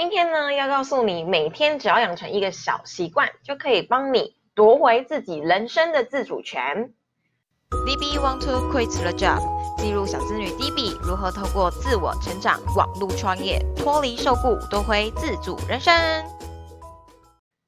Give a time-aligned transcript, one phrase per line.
[0.00, 6.94] 今天呢，要告诉你，每天只要养成一个小习惯，就可以帮你夺回自己人生的自主权。
[7.84, 9.40] DB want to quit the job？
[9.76, 15.92] 记录小资女 DB 如何透过自我成长、网络创业，脱离受雇，夺回自主人生。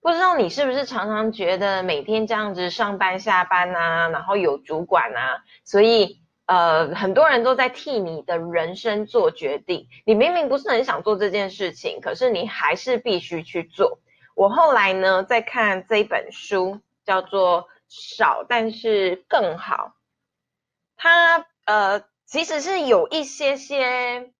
[0.00, 6.20] 不知道你是不是常常觉得每天这样子上班下班啊，然后有主管啊，所以。
[6.50, 14.00] 呃，很多人都在替你的人生做决定，你明明不是很想做这件事情，可是你还是必须去做。
[14.34, 19.92] 我后来呢，在看这本书，叫做《少但是更好》，
[20.96, 24.32] 它呃其实是有一些些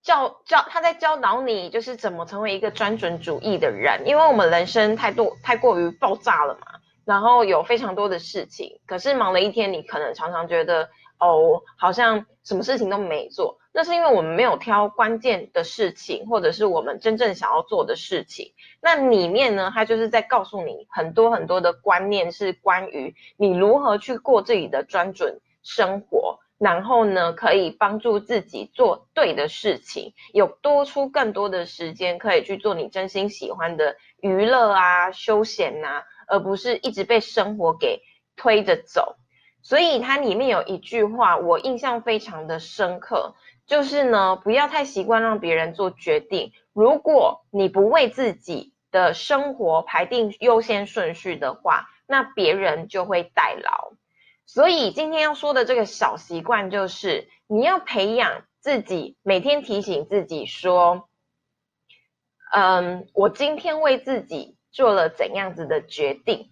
[0.00, 10.88] 教教他在教导你，就是怎么成为一个专准主义的人，因为我们人生太多太过于爆炸了嘛，然后有非常多的事情，可是忙了一天，你可能常常觉得。
[11.24, 18.52] 哦，好像什么事情都没做，那是因为我们没有挑关键的事情，或者是我们真正想要做的事情。
[18.80, 38.00] 那里面呢，它就是在告诉你很多很多的观念，是关于你如何去过自己的专准生活，然后呢，可以帮助自己做对的事情，有多出更多的时间可以去做你真心喜欢的娱乐啊、休闲呐，而不是一直被生活给
[38.36, 39.16] 推着走。
[39.60, 43.34] 所以它里面有一句话，我印象非常的深刻，
[43.66, 46.52] 就是呢，不要太习惯让别人做决定。
[46.72, 53.92] 如果你不为自己的生活排定优先顺序的话，那别人就会代劳。
[54.46, 61.08] 所以今天要说的这个小习惯，就是你要培养自己，每天提醒自己说，
[62.52, 66.50] 嗯，我今天为自己做了怎样子的决定。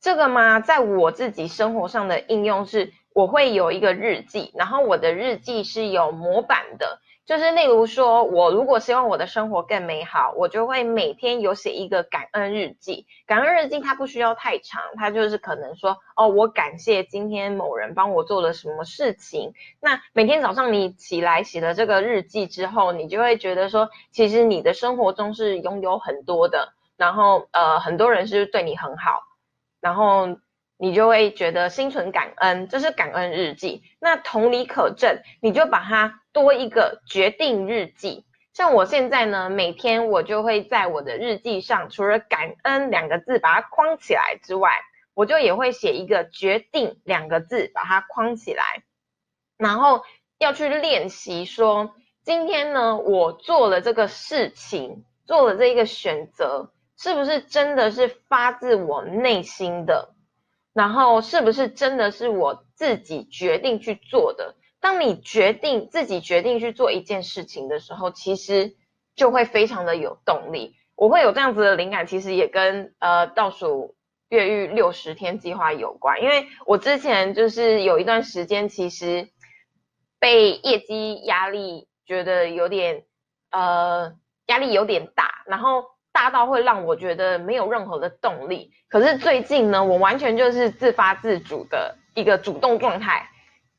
[0.00, 0.60] 这个吗？
[0.60, 13.06] 在我自己生活上的应用是，我会有一个日记，然后我的日记是有模板的，就是例如说，我如果希望我的生活更美好，我就会每天有写一个感恩日记。
[13.26, 19.52] 感恩日记它不需要太长，它就是可能说，哦，我感谢今天某人帮我做了什么事情。
[19.80, 29.22] 那每天早上你起来写了这个日记之后，你就会觉得说，其实你的生活中是拥有很多的，然后呃，很多人是对你很好。
[29.80, 30.38] 然后
[30.76, 33.82] 你就会觉得心存感恩，这是感恩日记。
[34.00, 38.26] 那同理可证，你就把它多一个决定日记。
[38.52, 44.72] 像我现在呢，每天我就会在我的日记上，除了感恩两个字把它框起来之外，
[45.14, 48.64] 我就也会写一个决定两个字把它框起来。
[49.56, 50.04] 然后
[50.38, 51.94] 要去练习说，
[52.24, 56.72] 今天呢，我做了这个事情，做了这一个选择。
[57.00, 60.16] 是不是真的是发自我内心的？
[60.74, 64.56] 然后是不是真的是我自己决定去做的？
[64.80, 68.76] 当你决定自己决定去做一件事情的时候，其实
[69.14, 70.74] 就会非常的有动力。
[70.96, 73.94] 我会有这样子的灵感，其实也跟呃倒数
[74.28, 76.20] 越狱六十天计划有关。
[76.20, 79.28] 因为我之前就是有一段时间，其实
[80.18, 83.04] 被业绩压力觉得有点
[83.52, 84.16] 呃
[84.46, 85.84] 压力有点大，然后。
[86.18, 93.30] 大到会让我觉得没有任何的动力，可是最近呢，我完全就是自发自主的一个主动状态，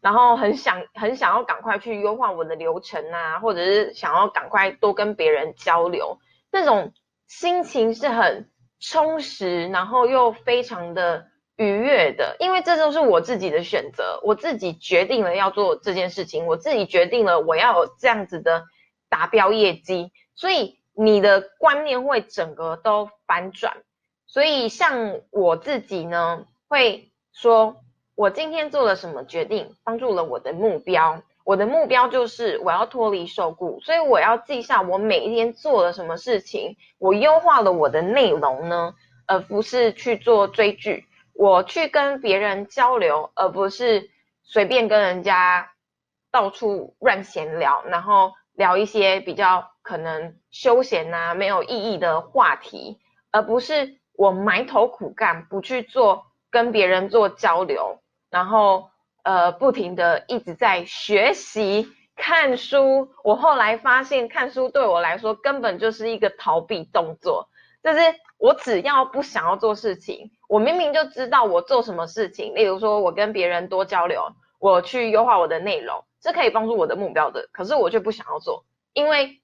[0.00, 6.94] 然后很想很想要赶快去优化我的流程啊，或者是想要赶快多跟别人交流，那种
[7.28, 8.48] 心情是很
[8.80, 11.26] 充实，然后又非常的
[11.56, 18.64] 愉悦的，因为这都是我自己的选择，我自己决定了要做这件事情，我自己决定了我要有这样子的
[19.10, 20.80] 达标业绩，所以。
[20.94, 23.78] 你的观念会整个都反转，
[24.26, 27.76] 所以像我自己呢，会说，
[28.14, 31.22] 我今天做了什么决定，帮助了我的目标。
[31.44, 38.94] 我的目标就是我要脱离受雇，所以我要记下我每一天做了什么事情，我优化了我的内容呢，
[39.26, 44.10] 而不是去做追剧，我去跟别人交流，而不是
[44.44, 45.72] 随便跟人家
[46.30, 49.71] 到处乱闲聊，然后聊一些比较。
[49.92, 52.98] 可能休闲啊没有意义的话题，
[53.30, 57.98] 而不是我埋头苦干，不去做跟别人做交流，
[58.30, 58.88] 然后
[59.22, 61.86] 呃不停的一直在学习
[62.16, 63.10] 看书。
[63.22, 67.50] 我后来发现看书对我来说根本就是一个逃避动作，
[67.82, 68.00] 就是
[68.38, 74.24] 我只要不想要做事情，我明明就知道我做什么事情，例如说我跟别人多交流，
[74.58, 79.38] 我去优化我的内容，是可以帮助我的目标的，可是我却不想要做，因为。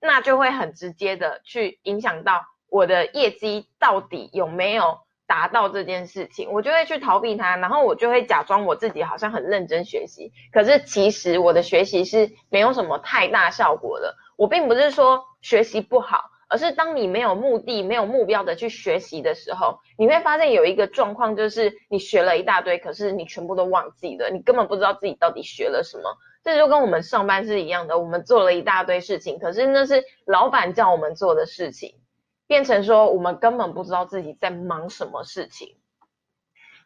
[0.00, 14.14] 那就会很直接的去影响到我的业绩到底有没有达到这件事情，我就会去逃避它，然后我就会假装我自己好像很认真学习，可是其实我的学习是没有什么太大效果的。
[14.36, 26.16] 我并不是说学习不好，而是当你没有目的、没有目标的去学习的时候，你会发现有一个状况，就是你学了一大堆，可是你全部都忘记了，你根本不知道自己到底学了什么。
[26.46, 31.96] 这就跟我们上班是一样的，我们做了一大堆事情，可是那是老板叫我们做的事情。
[32.46, 35.74] 变成说我们根本不知道自己在忙什么事情。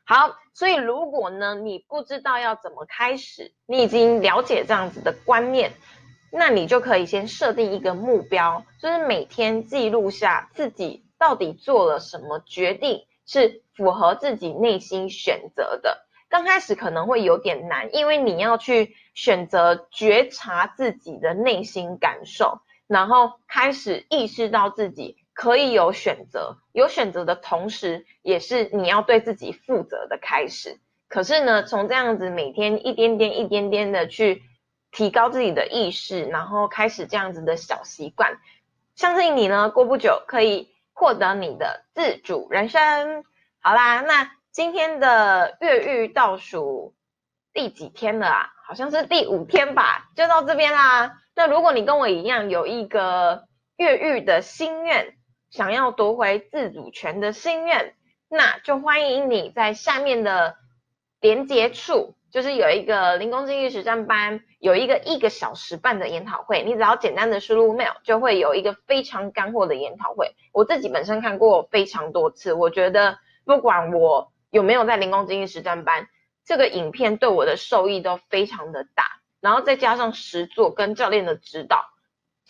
[0.04, 5.72] 好，所以如果呢你不知道要怎么开始，你已经了解这样子的观念，
[6.32, 16.06] 那你就可以先设定一个目标，就是每天记录下自己到底做了什么决定是符合自己内心选择的。
[16.30, 25.18] 刚开始可能会有点难，因为你要去选择觉察自己的内心感受，然后开始意识到自己。
[25.32, 30.78] 可以有选择，有选择的同时，也是你要对自己负责的开始。
[31.08, 34.42] 可是呢，从这样子每天一点点、一点点的去
[34.92, 38.38] 提高自己的意识，然后开始这样子的小习惯，
[38.96, 43.24] 相信你呢，过不久可以获得你的自主人生。
[43.60, 46.94] 好啦，那今天的越狱倒数
[47.52, 48.46] 第几天了啊？
[48.66, 51.18] 好像是第五天吧，就到这边啦。
[51.36, 53.44] 那如果你跟我一样有一个
[53.76, 55.14] 越狱的心愿，
[55.50, 57.94] 想要夺回自主权的心愿，
[58.28, 60.56] 那就欢迎你在下面的
[61.20, 70.34] 连接处，就是有一个零工经济实战班，有一个一个小时半的研讨会，你只要简单的输入 mail，就会有一个非常干货的研讨会。
[70.52, 76.08] 我自己本身看过非常多次，我觉得不管我有没有在零工经济实战班，
[76.44, 81.86] 这个影片对我的受益都非常的大，然后再加上实作跟教练的指导。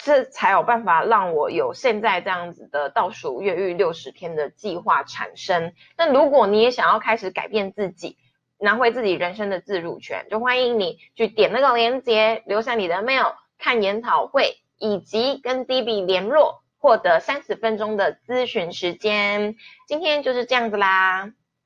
[0.03, 5.75] 这才有办法让我有现在这样子的倒数越狱六十天的计划产生。
[5.95, 8.17] 那如果你也想要开始改变自己，
[8.59, 19.57] 拿回自己人生的自主权，就欢迎你去点那个链接，留下你的 mail，看研讨会，以及跟 D B 联络，获得三十分钟的咨询时间。
[19.87, 21.31] 今天就是这样子啦。